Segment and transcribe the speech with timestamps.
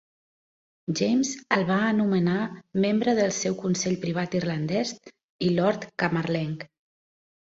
[0.99, 2.39] James el va nomenar
[2.85, 4.95] membre del seu Consell privat irlandès
[5.49, 6.67] i lord camarlenc.